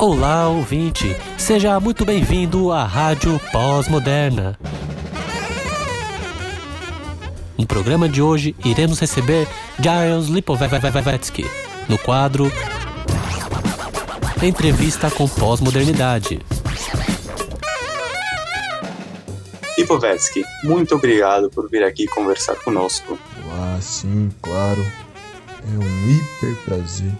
Olá, 0.00 0.48
ouvinte! 0.48 1.16
Seja 1.36 1.80
muito 1.80 2.04
bem-vindo 2.04 2.70
à 2.70 2.84
Rádio 2.84 3.40
Pós-Moderna. 3.50 4.56
No 7.58 7.66
programa 7.66 8.08
de 8.08 8.22
hoje, 8.22 8.54
iremos 8.64 9.00
receber 9.00 9.48
Giles 9.80 10.28
Lipovetsky 10.28 11.44
no 11.88 11.98
quadro 11.98 12.50
Entrevista 14.46 15.10
com 15.10 15.26
Pós-Modernidade. 15.26 16.40
Lipovetsky, 19.76 20.44
muito 20.62 20.94
obrigado 20.94 21.50
por 21.50 21.68
vir 21.68 21.82
aqui 21.82 22.06
conversar 22.06 22.54
conosco. 22.56 23.18
Ah, 23.50 23.78
sim, 23.80 24.28
claro. 24.40 24.80
É 25.64 25.78
um 25.78 26.10
hiper 26.10 26.56
prazer 26.64 27.12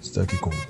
estar 0.00 0.22
aqui 0.22 0.36
com 0.36 0.50
você. 0.50 0.66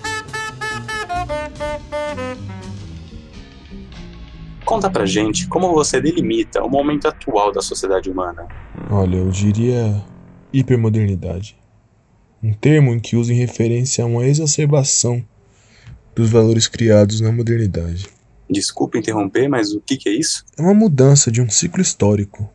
Conta 4.65 4.91
pra 4.91 5.05
gente 5.05 5.47
como 5.47 5.73
você 5.73 6.01
delimita 6.01 6.63
o 6.65 6.71
momento 6.71 7.07
atual 7.07 7.53
da 7.53 7.61
sociedade 7.61 8.11
humana. 8.11 8.49
Olha, 8.91 9.19
eu 9.19 9.29
diria 9.29 10.03
hipermodernidade. 10.53 11.57
Um 12.43 12.53
termo 12.53 12.93
em 12.93 12.99
que 12.99 13.15
usa 13.15 13.33
em 13.33 13.37
referência 13.37 14.03
a 14.05 14.07
uma 14.07 14.27
exacerbação 14.27 15.23
dos 16.17 16.31
valores 16.31 16.67
criados 16.67 17.21
na 17.21 17.31
modernidade. 17.31 18.09
Desculpe 18.49 18.99
interromper, 18.99 19.49
mas 19.49 19.75
o 19.75 19.81
que, 19.83 19.99
que 19.99 20.09
é 20.09 20.13
isso? 20.13 20.45
É 20.57 20.63
uma 20.63 20.73
mudança 20.73 21.31
de 21.31 21.43
um 21.43 21.51
ciclo 21.51 21.83
histórico, 21.83 22.51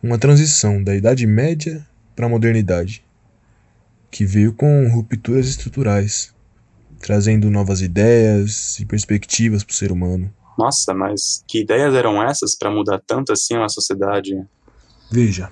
uma 0.00 0.16
transição 0.16 0.82
da 0.82 0.94
Idade 0.94 1.26
Média 1.26 1.84
para 2.14 2.26
a 2.26 2.28
modernidade, 2.28 3.04
que 4.12 4.24
veio 4.24 4.52
com 4.52 4.88
rupturas 4.88 5.48
estruturais, 5.48 6.32
trazendo 7.00 7.50
novas 7.50 7.82
ideias 7.82 8.78
e 8.78 8.86
perspectivas 8.86 9.64
para 9.64 9.72
o 9.72 9.76
ser 9.76 9.90
humano. 9.90 10.32
Nossa, 10.56 10.94
mas 10.94 11.42
que 11.48 11.62
ideias 11.62 11.94
eram 11.94 12.22
essas 12.22 12.56
para 12.56 12.70
mudar 12.70 13.02
tanto 13.04 13.32
assim 13.32 13.56
a 13.56 13.68
sociedade? 13.68 14.40
Veja, 15.10 15.50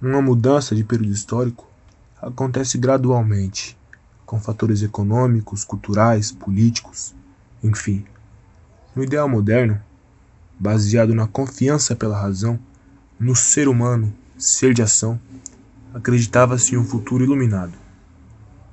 uma 0.00 0.22
mudança 0.22 0.74
de 0.74 0.82
período 0.82 1.12
histórico 1.12 1.68
acontece 2.22 2.78
gradualmente, 2.78 3.76
com 4.30 4.38
fatores 4.38 4.80
econômicos, 4.80 5.64
culturais, 5.64 6.30
políticos, 6.30 7.12
enfim. 7.64 8.04
No 8.94 9.02
ideal 9.02 9.28
moderno, 9.28 9.82
baseado 10.56 11.12
na 11.16 11.26
confiança 11.26 11.96
pela 11.96 12.16
razão, 12.16 12.56
no 13.18 13.34
ser 13.34 13.66
humano, 13.66 14.14
ser 14.38 14.72
de 14.72 14.82
ação, 14.82 15.20
acreditava-se 15.92 16.76
em 16.76 16.78
um 16.78 16.84
futuro 16.84 17.24
iluminado. 17.24 17.72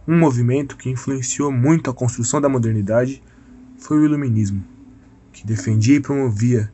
Um 0.07 0.15
movimento 0.15 0.77
que 0.77 0.91
influenciou 0.91 1.51
muito 1.51 1.89
a 1.89 1.93
construção 1.93 2.39
da 2.39 2.47
modernidade 2.47 3.23
foi 3.79 3.97
o 3.97 4.05
Iluminismo 4.05 4.63
que 5.33 5.43
defendia 5.43 5.95
e 5.95 5.99
promovia 5.99 6.71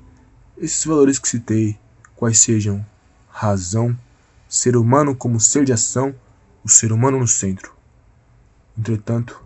esses 0.58 0.84
valores 0.84 1.18
que 1.18 1.30
citei, 1.30 1.80
quais 2.18 2.38
sejam 2.38 2.86
razão, 3.30 3.97
ser 4.45 4.75
humano 4.75 5.16
como 5.16 5.40
ser 5.40 5.64
de 5.64 5.72
ação, 5.72 6.14
o 6.66 6.68
ser 6.70 6.92
humano 6.92 7.18
no 7.18 7.28
centro. 7.28 7.83
Entretanto, 8.77 9.43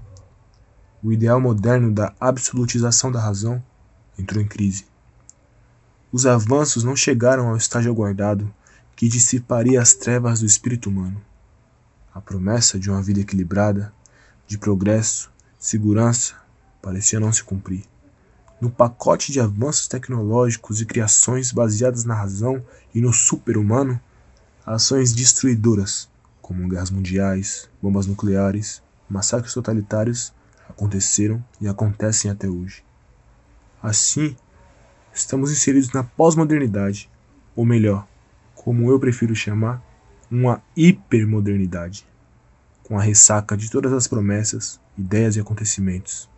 o 1.04 1.12
ideal 1.12 1.40
moderno 1.40 1.92
da 1.92 2.14
absolutização 2.20 3.12
da 3.12 3.20
razão 3.20 3.64
entrou 4.18 4.42
em 4.42 4.48
crise. 4.48 4.86
Os 6.12 6.26
avanços 6.26 6.84
não 6.84 6.96
chegaram 6.96 7.50
ao 7.50 7.58
estágio 7.58 7.92
aguardado 7.92 8.54
que 8.96 9.08
dissiparia 9.08 9.82
as 9.82 9.94
trevas 9.94 10.40
do 10.40 10.46
espírito 10.46 10.90
humano. 10.90 11.22
A 12.14 12.20
promessa 12.20 12.80
de 12.80 12.90
uma 12.90 13.02
vida 13.02 13.20
equilibrada, 13.20 13.94
de 14.48 14.58
progresso, 14.58 15.32
segurança, 15.60 16.36
parecia 16.82 17.20
não 17.20 17.32
se 17.32 17.44
cumprir 17.44 17.86
no 18.60 18.72
pacote 18.72 19.32
de 19.32 19.40
avanços 19.40 19.88
tecnológicos 19.88 20.82
e 20.82 20.86
criações 20.86 21.52
baseadas 21.52 22.04
na 22.04 22.16
razão 22.16 22.64
e 22.94 23.00
no 23.00 23.14
super-humano, 23.14 24.00
ações 24.66 25.14
destruidoras, 25.14 26.10
como 26.42 26.68
guerras 26.68 26.90
mundiais, 26.90 27.70
bombas 27.82 28.08
nucleares, 28.08 28.82
massacres 29.10 29.54
totalitários, 29.54 30.34
aconteceram 30.70 31.44
e 31.62 31.68
acontecem 31.68 32.30
até 32.30 32.48
hoje. 32.48 32.84
Assim, 33.82 34.36
estamos 35.14 35.52
inseridos 35.52 35.92
na 35.92 36.04
pós-modernidade, 36.04 37.10
ou 37.56 37.66
melhor, 37.66 38.08
como 38.56 38.90
eu 38.92 39.00
prefiro 39.00 39.36
chamar, 39.36 39.82
uma 40.30 40.62
hipermodernidade, 40.76 42.06
com 42.84 42.98
a 42.98 43.02
ressaca 43.02 43.56
de 43.56 43.72
todas 43.72 43.94
as 43.94 44.08
promessas, 44.08 44.80
ideias 44.98 45.36
e 45.36 45.40
acontecimentos. 45.40 46.30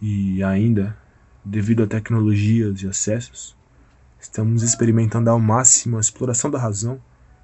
E 0.00 0.42
ainda 0.42 0.96
devido 1.44 1.82
a 1.82 1.86
tecnologias 1.86 2.82
e 2.82 2.88
acessos, 2.88 3.56
estamos 4.20 4.62
experimentando 4.62 5.30
ao 5.30 5.40
máximo 5.40 5.96
a 5.96 6.00
exploração 6.00 6.50
da 6.50 6.58
razão 6.58 7.00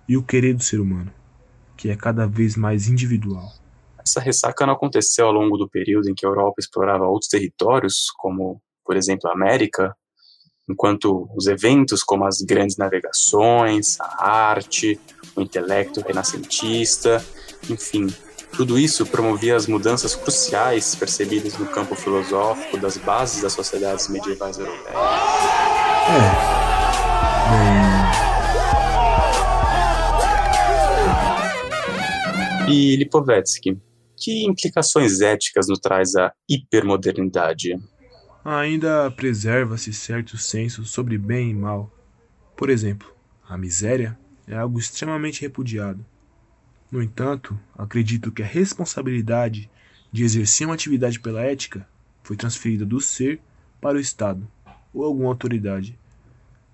e 0.09 0.17
o 0.17 0.23
querer 0.23 0.55
do 0.55 0.63
ser 0.63 0.81
humano, 0.81 1.11
que 1.77 1.89
é 1.89 1.97
cada 1.97 2.27
vez 2.27 2.57
mais 2.57 2.89
individual. 2.89 3.51
Essa 4.07 4.21
ressaca 4.21 4.67
não 4.67 4.75
aconteceu 4.75 5.27
ao 5.27 5.33
longo 5.33 5.57
do 5.57 5.69
período 5.69 6.11
em 6.11 6.15
que 6.15 6.27
a 6.27 6.29
Europa 6.29 6.57
explorava 6.59 7.07
outros 7.07 7.29
territórios, 7.29 8.11
como, 8.19 8.61
por 8.85 8.97
exemplo, 8.97 9.31
a 9.31 9.33
América, 9.33 9.97
enquanto 10.69 11.29
os 11.35 11.47
eventos 11.47 12.03
como 12.03 12.27
as 12.27 12.43
grandes 12.43 12.77
navegações, 12.77 13.99
a 14.01 14.31
arte, 14.31 15.01
o 15.35 15.41
intelecto 15.41 16.01
renascentista, 16.01 17.25
enfim, 17.69 18.09
tudo 18.57 18.79
isso 18.79 19.07
promovia 19.07 19.57
as 19.57 19.67
mudanças 19.67 20.15
cruciais 20.15 20.95
percebidas 20.95 21.59
no 21.59 21.67
campo 21.67 21.95
filosófico 21.95 22.77
das 22.77 22.99
bases 22.99 23.43
das 23.43 23.53
sociedades 23.53 24.09
medievais 24.09 24.59
europeias. 24.59 24.99
É. 26.11 26.65
E 32.69 32.97
Lipovetsky, 32.97 33.79
que 34.25 34.45
implicações 34.47 35.21
éticas 35.21 35.69
nos 35.69 35.79
traz 35.79 36.17
a 36.17 36.33
hipermodernidade? 36.49 37.79
Ainda 38.45 39.11
preserva-se 39.11 39.93
certo 39.93 40.37
senso 40.37 40.85
sobre 40.85 41.19
bem 41.19 41.51
e 41.51 41.55
mal. 41.55 41.93
Por 42.57 42.71
exemplo, 42.71 43.12
a 43.49 43.57
miséria 43.57 44.19
é 44.47 44.57
algo 44.57 44.79
extremamente 44.79 45.43
repudiado 45.43 46.05
no 46.95 47.03
entanto, 47.03 47.59
acredito 47.77 48.31
que 48.31 48.41
a 48.41 48.47
responsabilidade 48.47 49.69
de 50.12 50.23
exercer 50.23 50.65
uma 50.65 50.75
atividade 50.75 51.19
pela 51.19 51.43
ética 51.43 51.89
foi 52.23 52.37
transferida 52.37 52.87
do 52.87 53.01
ser 53.01 53.41
para 53.81 53.97
o 53.99 54.01
Estado 54.01 54.47
ou 54.93 55.03
alguma 55.03 55.29
autoridade. 55.29 55.99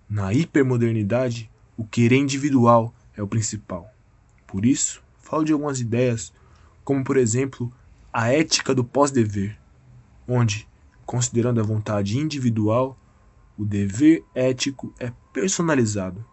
Na 0.06 0.31
hipermodernidade, 0.34 1.50
o 1.75 1.87
querer 1.87 2.19
individual 2.19 2.94
é 3.17 3.22
o 3.22 3.27
principal. 3.27 3.91
Por 4.47 4.67
isso, 4.67 5.03
falo 5.22 5.43
de 5.43 5.55
algumas 5.55 5.81
ideias, 5.81 6.34
como 6.91 7.05
por 7.05 7.17
exemplo 7.17 7.73
a 8.12 8.33
ética 8.33 8.75
do 8.75 8.83
pós-dever, 8.83 9.56
onde, 10.27 10.67
considerando 11.06 11.61
a 11.61 11.62
vontade 11.62 12.19
individual, 12.19 12.99
o 13.56 13.65
dever 13.65 14.25
ético 14.34 14.93
é 14.99 15.12
personalizado, 15.33 16.27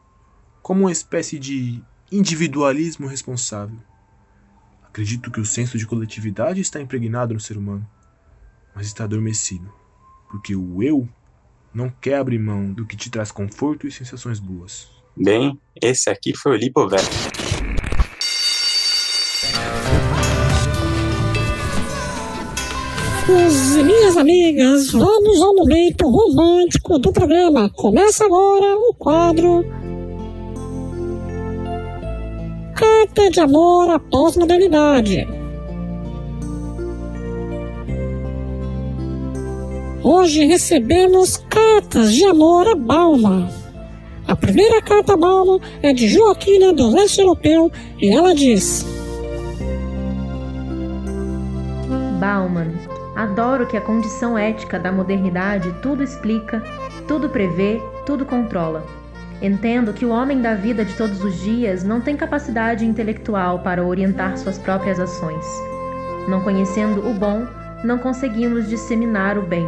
como 0.63 0.85
uma 0.85 0.91
espécie 0.91 1.37
de 1.37 1.79
individualismo 2.11 3.05
responsável. 3.05 3.77
Acredito 4.83 5.29
que 5.29 5.39
o 5.39 5.45
senso 5.45 5.77
de 5.77 5.85
coletividade 5.85 6.59
está 6.59 6.81
impregnado 6.81 7.35
no 7.35 7.39
ser 7.39 7.55
humano, 7.55 7.87
mas 8.73 8.87
está 8.87 9.03
adormecido, 9.03 9.71
porque 10.27 10.55
o 10.55 10.81
eu 10.81 11.07
não 11.71 11.87
quer 11.87 12.15
abrir 12.15 12.39
mão 12.39 12.73
do 12.73 12.83
que 12.83 12.97
te 12.97 13.11
traz 13.11 13.31
conforto 13.31 13.85
e 13.85 13.91
sensações 13.91 14.39
boas. 14.39 14.89
Bem, 15.15 15.61
esse 15.79 16.09
aqui 16.09 16.35
foi 16.35 16.53
o 16.53 16.59
Lipovet. 23.27 23.27
Minhas 23.27 23.75
minhas 23.83 24.17
amigas, 24.17 24.91
vamos 24.91 25.41
ao 25.41 25.53
momento 25.53 26.07
romântico 26.07 26.97
do 26.97 27.11
programa. 27.11 27.69
Começa 27.69 28.25
agora 28.25 28.77
o 28.77 28.93
quadro 28.93 29.65
carta 32.73 33.29
de 33.29 33.39
amor 33.39 33.89
à 33.89 33.99
pós-modernidade. 33.99 35.27
Hoje 40.03 40.45
recebemos 40.45 41.37
cartas 41.49 42.13
de 42.13 42.23
amor 42.23 42.67
a 42.67 42.75
Balma. 42.75 43.49
A 44.27 44.35
primeira 44.35 44.81
carta 44.81 45.13
a 45.13 45.17
Balma 45.17 45.59
é 45.81 45.91
de 45.91 46.07
Joaquina 46.07 46.71
do 46.71 46.89
Leste 46.89 47.19
Europeu 47.19 47.71
e 47.99 48.09
ela 48.09 48.33
diz: 48.35 48.85
Bauman, 52.19 52.76
Adoro 53.17 53.65
que 53.65 53.75
a 53.75 53.81
condição 53.81 54.37
ética 54.37 54.77
da 54.77 54.91
modernidade 54.91 55.73
tudo 55.81 56.03
explica, 56.03 56.61
tudo 57.07 57.27
prevê, 57.27 57.81
tudo 58.05 58.23
controla. 58.27 58.85
Entendo 59.41 59.91
que 59.91 60.05
o 60.05 60.11
homem 60.11 60.39
da 60.39 60.53
vida 60.53 60.85
de 60.85 60.93
todos 60.93 61.23
os 61.23 61.39
dias 61.39 61.83
não 61.83 61.99
tem 61.99 62.15
capacidade 62.15 62.85
intelectual 62.85 63.57
para 63.57 63.83
orientar 63.83 64.37
suas 64.37 64.59
próprias 64.59 64.99
ações. 64.99 65.43
Não 66.29 66.41
conhecendo 66.43 67.09
o 67.09 67.13
bom, 67.15 67.47
não 67.83 67.97
conseguimos 67.97 68.69
disseminar 68.69 69.35
o 69.35 69.41
bem. 69.41 69.65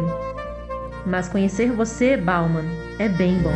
Mas 1.04 1.28
conhecer 1.28 1.72
você, 1.72 2.16
Bauman, 2.16 2.66
é 3.00 3.08
bem 3.08 3.36
bom. 3.42 3.50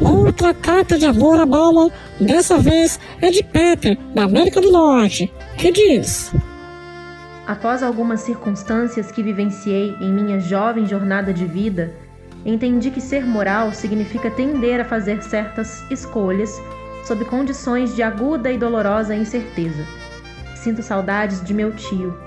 Outra 0.00 0.52
carta 0.52 0.98
de 0.98 1.06
amor 1.06 1.38
a 1.38 1.46
Bauman, 1.46 1.88
dessa 2.20 2.58
vez 2.58 2.98
é 3.20 3.30
de 3.30 3.44
Peter, 3.44 3.96
da 4.12 4.24
América 4.24 4.60
do 4.60 4.72
Norte, 4.72 5.32
que 5.56 5.70
diz: 5.70 6.32
Após 7.46 7.80
algumas 7.80 8.22
circunstâncias 8.22 9.12
que 9.12 9.22
vivenciei 9.22 9.96
em 10.00 10.12
minha 10.12 10.40
jovem 10.40 10.84
jornada 10.84 11.32
de 11.32 11.46
vida, 11.46 11.94
entendi 12.44 12.90
que 12.90 13.00
ser 13.00 13.24
moral 13.24 13.72
significa 13.72 14.28
tender 14.28 14.80
a 14.80 14.84
fazer 14.84 15.22
certas 15.22 15.88
escolhas 15.88 16.60
sob 17.04 17.24
condições 17.24 17.94
de 17.94 18.02
aguda 18.02 18.50
e 18.50 18.58
dolorosa 18.58 19.14
incerteza. 19.14 19.84
Sinto 20.56 20.82
saudades 20.82 21.40
de 21.40 21.54
meu 21.54 21.70
tio. 21.70 22.18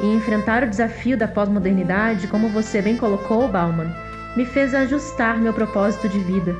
E 0.00 0.06
enfrentar 0.06 0.62
o 0.62 0.70
desafio 0.70 1.16
da 1.16 1.26
pós-modernidade, 1.26 2.28
como 2.28 2.48
você 2.48 2.80
bem 2.80 2.96
colocou, 2.96 3.48
Bauman, 3.48 3.92
me 4.36 4.46
fez 4.46 4.76
ajustar 4.76 5.40
meu 5.40 5.52
propósito 5.52 6.08
de 6.08 6.20
vida 6.20 6.54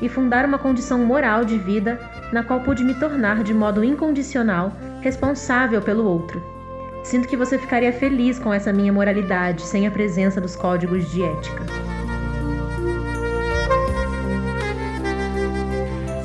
e 0.00 0.08
fundar 0.08 0.46
uma 0.46 0.58
condição 0.58 0.98
moral 1.04 1.44
de 1.44 1.58
vida 1.58 2.00
na 2.32 2.42
qual 2.42 2.60
pude 2.60 2.82
me 2.82 2.94
tornar 2.94 3.44
de 3.44 3.52
modo 3.52 3.84
incondicional 3.84 4.72
responsável 5.02 5.82
pelo 5.82 6.06
outro. 6.06 6.61
Sinto 7.02 7.28
que 7.28 7.36
você 7.36 7.58
ficaria 7.58 7.92
feliz 7.92 8.38
com 8.38 8.52
essa 8.52 8.72
minha 8.72 8.92
moralidade 8.92 9.62
sem 9.62 9.86
a 9.86 9.90
presença 9.90 10.40
dos 10.40 10.54
códigos 10.54 11.10
de 11.10 11.22
ética. 11.22 11.66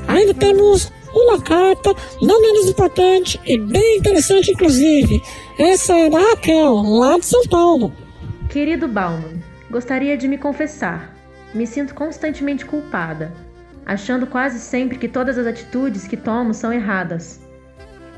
Ainda 0.08 0.34
temos 0.34 0.92
uma 1.14 1.42
carta, 1.42 1.94
não 2.22 2.42
menos 2.42 2.68
importante 2.68 3.40
e 3.46 3.58
bem 3.58 3.98
interessante, 3.98 4.52
inclusive. 4.52 5.22
Essa 5.58 5.98
é 5.98 6.10
da 6.10 6.20
Raquel, 6.20 6.76
lá 6.76 7.18
de 7.18 7.26
São 7.26 7.44
Paulo. 7.48 7.92
Querido 8.50 8.88
Bauman, 8.88 9.42
gostaria 9.70 10.16
de 10.16 10.28
me 10.28 10.38
confessar. 10.38 11.14
Me 11.54 11.66
sinto 11.66 11.96
constantemente 11.96 12.66
culpada, 12.66 13.34
achando 13.86 14.28
quase 14.28 14.60
sempre 14.60 14.98
que 14.98 15.08
todas 15.08 15.38
as 15.38 15.48
atitudes 15.48 16.08
que 16.08 16.18
tomo 16.18 16.54
são 16.54 16.72
erradas. 16.72 17.40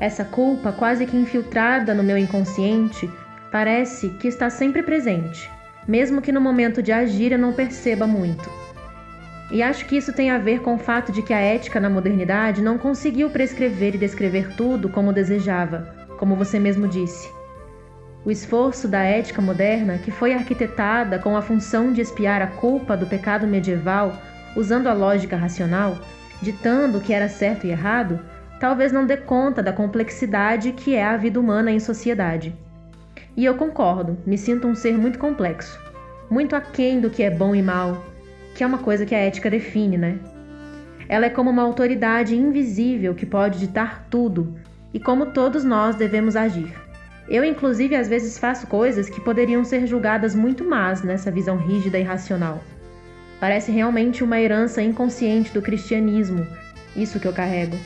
Essa 0.00 0.24
culpa, 0.24 0.72
quase 0.72 1.04
que 1.04 1.16
infiltrada 1.16 1.92
no 1.92 2.02
meu 2.02 2.16
inconsciente, 2.16 3.08
parece 3.52 4.08
que 4.08 4.26
está 4.26 4.48
sempre 4.48 4.82
presente, 4.82 5.50
mesmo 5.86 6.22
que 6.22 6.32
no 6.32 6.40
momento 6.40 6.82
de 6.82 6.90
agir 6.90 7.32
eu 7.32 7.38
não 7.38 7.52
perceba 7.52 8.06
muito. 8.06 8.50
E 9.50 9.62
acho 9.62 9.84
que 9.84 9.96
isso 9.96 10.12
tem 10.12 10.30
a 10.30 10.38
ver 10.38 10.60
com 10.60 10.76
o 10.76 10.78
fato 10.78 11.12
de 11.12 11.22
que 11.22 11.34
a 11.34 11.38
ética 11.38 11.78
na 11.78 11.90
modernidade 11.90 12.62
não 12.62 12.78
conseguiu 12.78 13.28
prescrever 13.28 13.94
e 13.94 13.98
descrever 13.98 14.54
tudo 14.56 14.88
como 14.88 15.12
desejava, 15.12 15.94
como 16.18 16.34
você 16.34 16.58
mesmo 16.58 16.88
disse. 16.88 17.28
O 18.24 18.30
esforço 18.30 18.88
da 18.88 19.02
ética 19.02 19.42
moderna, 19.42 19.98
que 19.98 20.10
foi 20.10 20.32
arquitetada 20.32 21.18
com 21.18 21.36
a 21.36 21.42
função 21.42 21.92
de 21.92 22.00
espiar 22.00 22.40
a 22.40 22.46
culpa 22.46 22.96
do 22.96 23.06
pecado 23.06 23.46
medieval, 23.46 24.16
usando 24.56 24.86
a 24.86 24.94
lógica 24.94 25.36
racional, 25.36 25.98
ditando 26.40 26.98
o 26.98 27.00
que 27.00 27.12
era 27.12 27.28
certo 27.28 27.66
e 27.66 27.70
errado, 27.70 28.20
talvez 28.60 28.92
não 28.92 29.06
dê 29.06 29.16
conta 29.16 29.62
da 29.62 29.72
complexidade 29.72 30.72
que 30.72 30.94
é 30.94 31.02
a 31.02 31.16
vida 31.16 31.40
humana 31.40 31.72
em 31.72 31.80
sociedade. 31.80 32.54
E 33.34 33.44
eu 33.44 33.54
concordo, 33.54 34.18
me 34.26 34.36
sinto 34.36 34.68
um 34.68 34.74
ser 34.74 34.98
muito 34.98 35.18
complexo, 35.18 35.80
muito 36.30 36.54
aquém 36.54 37.00
do 37.00 37.08
que 37.08 37.22
é 37.22 37.30
bom 37.30 37.54
e 37.54 37.62
mal, 37.62 38.04
que 38.54 38.62
é 38.62 38.66
uma 38.66 38.78
coisa 38.78 39.06
que 39.06 39.14
a 39.14 39.18
ética 39.18 39.48
define, 39.48 39.96
né? 39.96 40.18
Ela 41.08 41.26
é 41.26 41.30
como 41.30 41.48
uma 41.48 41.62
autoridade 41.62 42.36
invisível 42.36 43.14
que 43.14 43.24
pode 43.24 43.58
ditar 43.58 44.06
tudo 44.10 44.54
e 44.92 45.00
como 45.00 45.32
todos 45.32 45.64
nós 45.64 45.96
devemos 45.96 46.36
agir. 46.36 46.72
Eu, 47.28 47.42
inclusive, 47.44 47.96
às 47.96 48.08
vezes 48.08 48.38
faço 48.38 48.66
coisas 48.66 49.08
que 49.08 49.20
poderiam 49.20 49.64
ser 49.64 49.86
julgadas 49.86 50.34
muito 50.34 50.64
más 50.64 51.02
nessa 51.02 51.30
visão 51.30 51.56
rígida 51.56 51.98
e 51.98 52.02
racional. 52.02 52.60
Parece 53.40 53.72
realmente 53.72 54.22
uma 54.22 54.38
herança 54.38 54.82
inconsciente 54.82 55.52
do 55.52 55.62
cristianismo, 55.62 56.46
isso 56.94 57.18
que 57.18 57.26
eu 57.26 57.32
carrego 57.32 57.76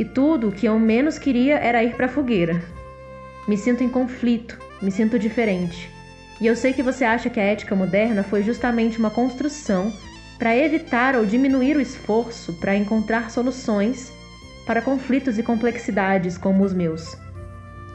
e 0.00 0.04
tudo 0.06 0.48
o 0.48 0.52
que 0.52 0.64
eu 0.64 0.78
menos 0.78 1.18
queria 1.18 1.58
era 1.58 1.84
ir 1.84 1.94
para 1.94 2.06
a 2.06 2.08
fogueira. 2.08 2.62
Me 3.46 3.54
sinto 3.54 3.84
em 3.84 3.88
conflito, 3.90 4.58
me 4.80 4.90
sinto 4.90 5.18
diferente. 5.18 5.90
E 6.40 6.46
eu 6.46 6.56
sei 6.56 6.72
que 6.72 6.82
você 6.82 7.04
acha 7.04 7.28
que 7.28 7.38
a 7.38 7.44
ética 7.44 7.76
moderna 7.76 8.22
foi 8.22 8.42
justamente 8.42 8.98
uma 8.98 9.10
construção 9.10 9.92
para 10.38 10.56
evitar 10.56 11.14
ou 11.14 11.26
diminuir 11.26 11.76
o 11.76 11.82
esforço 11.82 12.54
para 12.54 12.74
encontrar 12.74 13.30
soluções 13.30 14.10
para 14.64 14.80
conflitos 14.80 15.38
e 15.38 15.42
complexidades 15.42 16.38
como 16.38 16.64
os 16.64 16.72
meus. 16.72 17.14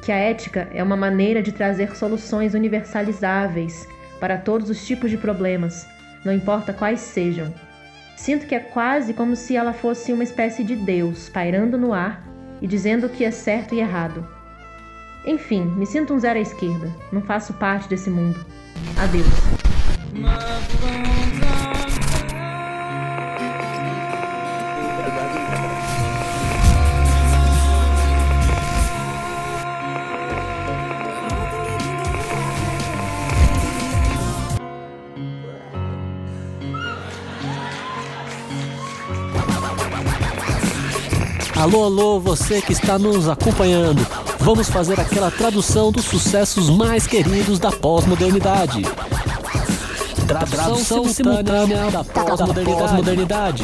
Que 0.04 0.12
a 0.12 0.16
ética 0.16 0.70
é 0.76 0.84
uma 0.84 0.96
maneira 0.96 1.42
de 1.42 1.52
trazer 1.52 1.96
soluções 1.96 2.54
universalizáveis 2.54 3.88
para 4.20 4.38
todos 4.38 4.70
os 4.70 4.86
tipos 4.86 5.10
de 5.10 5.18
problemas, 5.18 5.88
não 6.24 6.32
importa 6.32 6.72
quais 6.72 7.00
sejam. 7.00 7.52
Sinto 8.16 8.48
que 8.48 8.56
é 8.56 8.60
quase 8.60 9.14
como 9.14 9.36
se 9.36 9.56
ela 9.56 9.74
fosse 9.74 10.14
uma 10.14 10.24
espécie 10.24 10.64
de 10.64 10.76
Deus 10.76 11.30
pairando 11.30 11.78
no 11.78 11.94
ar 11.94 12.24
e 12.62 12.68
dizendo 12.68 13.08
o 13.08 13.10
que 13.10 13.24
é 13.24 13.32
certo 13.32 13.76
e 13.76 13.80
errado. 13.80 14.28
Enfim, 15.26 15.66
me 15.66 15.86
sinto 15.86 16.14
um 16.14 16.20
zero 16.20 16.40
à 16.40 16.42
esquerda. 16.42 16.92
Não 17.12 17.22
faço 17.22 17.54
parte 17.54 17.90
desse 17.90 18.10
mundo. 18.10 18.46
Adeus. 18.98 19.26
Alô, 41.66 41.86
alô, 41.86 42.20
você 42.20 42.62
que 42.62 42.72
está 42.72 43.00
nos 43.00 43.28
acompanhando. 43.28 44.06
Vamos 44.38 44.70
fazer 44.70 45.00
aquela 45.00 45.32
tradução 45.32 45.92
dos 45.92 46.06
sucessos 46.06 46.70
mais 46.70 47.08
queridos 47.08 47.58
da 47.58 47.72
pós-modernidade. 47.72 48.84
Tradução, 50.28 51.08
simultânea 51.08 51.90
da 51.90 52.04
pós-modernidade. 52.04 53.64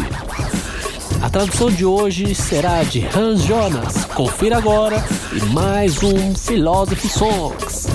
A 1.22 1.30
tradução 1.30 1.70
de 1.70 1.86
hoje 1.86 2.34
será 2.34 2.82
de 2.82 3.06
Hans 3.16 3.44
Jonas. 3.44 4.06
Confira 4.06 4.58
agora 4.58 5.06
e 5.32 5.54
mais 5.54 6.02
um 6.02 6.34
Philosophy 6.34 7.08
Songs. 7.08 7.86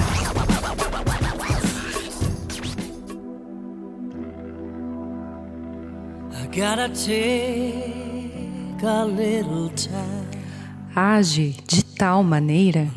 I 6.32 6.46
gotta 6.56 6.88
take 6.90 8.05
Age 10.94 11.56
de 11.66 11.84
tal 11.84 12.22
maneira. 12.22 12.88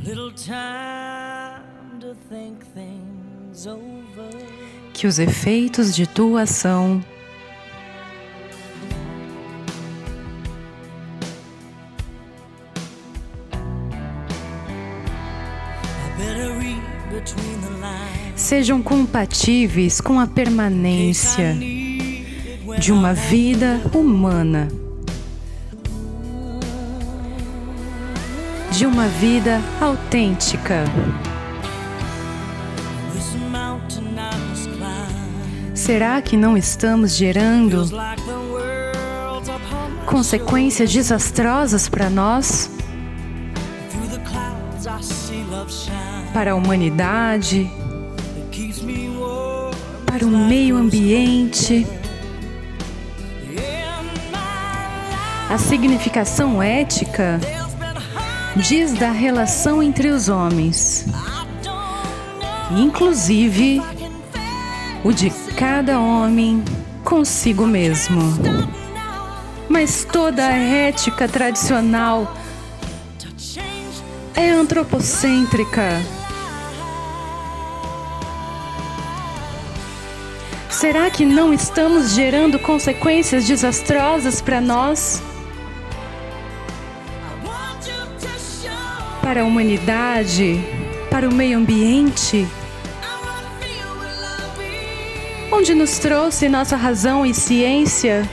Que 4.93 5.07
os 5.07 5.19
efeitos 5.19 5.95
de 5.95 6.05
tua 6.05 6.41
ação 6.41 7.01
sejam 18.35 18.81
compatíveis 18.81 20.01
com 20.01 20.19
a 20.19 20.25
permanência 20.25 21.55
de 22.79 22.91
uma 22.91 23.13
vida 23.13 23.81
humana. 23.93 24.78
De 28.79 28.85
uma 28.85 29.09
vida 29.09 29.59
autêntica. 29.81 30.85
Será 35.73 36.21
que 36.21 36.37
não 36.37 36.55
estamos 36.55 37.13
gerando 37.13 37.83
consequências 40.05 40.93
desastrosas 40.93 41.89
para 41.89 42.09
nós? 42.09 42.71
Para 46.33 46.53
a 46.53 46.55
humanidade? 46.55 47.69
Para 50.05 50.25
o 50.25 50.29
meio 50.29 50.77
ambiente? 50.77 51.85
A 55.49 55.57
significação 55.57 56.63
ética 56.63 57.41
diz 58.55 58.93
da 58.93 59.11
relação 59.11 59.81
entre 59.81 60.09
os 60.09 60.29
homens, 60.29 61.05
inclusive 62.71 63.81
o 65.03 65.11
de 65.13 65.29
cada 65.55 65.99
homem 65.99 66.63
consigo 67.03 67.65
mesmo. 67.65 68.21
Mas 69.67 70.03
toda 70.03 70.45
a 70.45 70.57
ética 70.57 71.27
tradicional 71.27 72.35
é 74.35 74.49
antropocêntrica. 74.49 76.01
Será 80.69 81.09
que 81.09 81.25
não 81.25 81.53
estamos 81.53 82.13
gerando 82.13 82.57
consequências 82.57 83.45
desastrosas 83.45 84.41
para 84.41 84.61
nós? 84.61 85.21
Para 89.29 89.41
a 89.41 89.45
humanidade? 89.45 90.59
Para 91.11 91.29
o 91.29 91.31
meio 91.31 91.59
ambiente? 91.59 92.47
Onde 95.51 95.75
nos 95.75 95.99
trouxe 95.99 96.49
nossa 96.49 96.75
razão 96.75 97.23
e 97.23 97.31
ciência? 97.31 98.27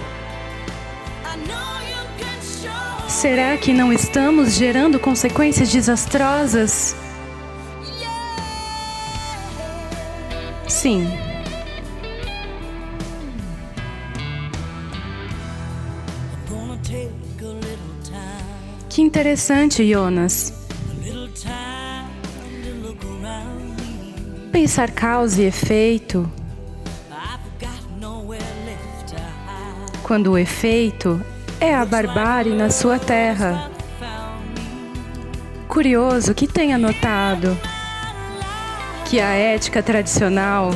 Será 3.06 3.58
que 3.58 3.74
não 3.74 3.92
estamos 3.92 4.54
gerando 4.54 4.98
consequências 4.98 5.70
desastrosas? 5.70 6.96
Sim. 10.66 11.06
Que 18.88 19.02
interessante, 19.02 19.86
Jonas. 19.86 20.55
Pensar 24.52 24.90
causa 24.90 25.42
e 25.42 25.46
efeito. 25.46 26.30
Quando 30.02 30.32
o 30.32 30.38
efeito 30.38 31.20
é 31.60 31.74
a 31.74 31.84
barbárie 31.84 32.54
na 32.54 32.70
sua 32.70 32.98
terra. 32.98 33.70
Curioso 35.68 36.34
que 36.34 36.46
tenha 36.46 36.78
notado 36.78 37.56
que 39.04 39.20
a 39.20 39.34
ética 39.34 39.82
tradicional 39.82 40.70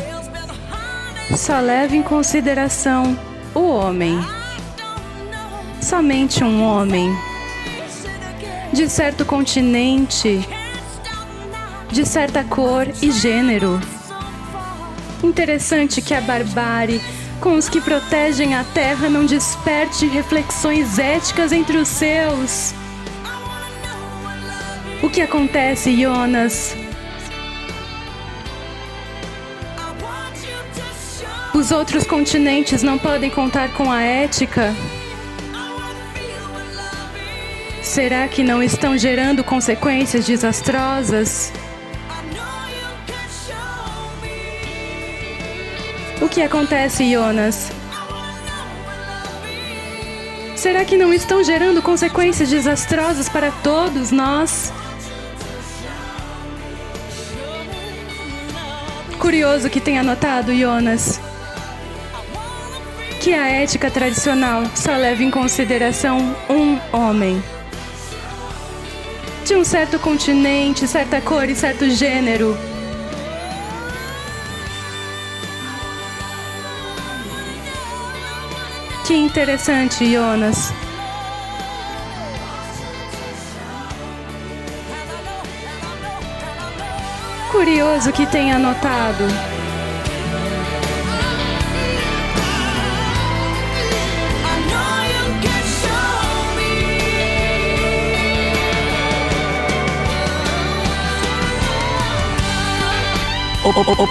só 1.36 1.58
leva 1.60 1.96
em 1.96 2.02
consideração 2.02 3.16
o 3.54 3.60
homem. 3.60 4.18
Somente 5.80 6.44
um 6.44 6.62
homem 6.62 7.10
de 8.72 8.88
certo 8.88 9.24
continente, 9.24 10.46
de 11.90 12.06
certa 12.06 12.44
cor 12.44 12.86
e 13.02 13.10
gênero. 13.10 13.80
Interessante 15.22 16.00
que 16.00 16.14
a 16.14 16.20
barbárie 16.20 17.00
com 17.40 17.54
os 17.54 17.68
que 17.68 17.80
protegem 17.80 18.54
a 18.54 18.62
terra 18.62 19.08
não 19.08 19.24
desperte 19.24 20.06
reflexões 20.06 20.98
éticas 20.98 21.52
entre 21.52 21.78
os 21.78 21.88
seus. 21.88 22.74
O 25.02 25.08
que 25.08 25.22
acontece, 25.22 25.98
Jonas? 25.98 26.76
Os 31.54 31.70
outros 31.70 32.04
continentes 32.04 32.82
não 32.82 32.98
podem 32.98 33.30
contar 33.30 33.72
com 33.72 33.90
a 33.90 34.02
ética? 34.02 34.74
Será 37.82 38.28
que 38.28 38.44
não 38.44 38.62
estão 38.62 38.96
gerando 38.96 39.42
consequências 39.42 40.26
desastrosas? 40.26 41.52
Que 46.30 46.42
acontece, 46.42 47.10
Jonas? 47.12 47.72
Será 50.54 50.84
que 50.84 50.96
não 50.96 51.12
estão 51.12 51.42
gerando 51.42 51.82
consequências 51.82 52.48
desastrosas 52.48 53.28
para 53.28 53.50
todos 53.50 54.12
nós? 54.12 54.72
Curioso 59.18 59.68
que 59.68 59.80
tenha 59.80 60.04
notado, 60.04 60.54
Jonas, 60.54 61.20
que 63.20 63.34
a 63.34 63.48
ética 63.48 63.90
tradicional 63.90 64.62
só 64.76 64.96
leva 64.96 65.24
em 65.24 65.30
consideração 65.30 66.36
um 66.48 66.78
homem. 66.96 67.42
De 69.44 69.56
um 69.56 69.64
certo 69.64 69.98
continente, 69.98 70.86
certa 70.86 71.20
cor 71.20 71.48
e 71.48 71.56
certo 71.56 71.90
gênero. 71.90 72.56
Que 79.10 79.16
interessante, 79.16 80.08
Jonas. 80.08 80.72
Curioso 87.50 88.12
que 88.12 88.24
tenha 88.26 88.56
notado. 88.56 89.26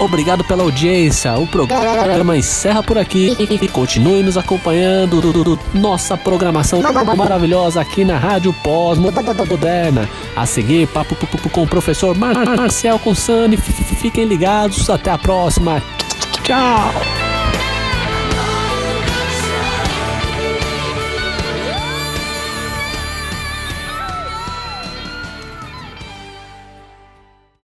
Obrigado 0.00 0.44
pela 0.44 0.62
audiência. 0.62 1.36
O 1.38 1.46
programa 1.46 2.36
encerra 2.36 2.82
por 2.82 2.98
aqui. 2.98 3.36
Continue 3.68 4.22
nos 4.22 4.36
acompanhando. 4.36 5.58
Nossa 5.74 6.16
programação 6.16 6.80
maravilhosa 7.16 7.80
aqui 7.80 8.04
na 8.04 8.18
Rádio 8.18 8.52
Pós-Moderna. 8.62 10.08
A 10.36 10.46
seguir, 10.46 10.86
papo 10.88 11.16
com 11.50 11.62
o 11.62 11.66
professor 11.66 12.16
Marcel 12.16 12.98
Consani. 12.98 13.56
Fiquem 13.56 14.24
ligados. 14.24 14.88
Até 14.88 15.10
a 15.10 15.18
próxima. 15.18 15.82
Tchau. 16.42 17.29